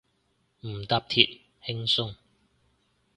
[0.61, 2.15] 唔搭鐵，輕鬆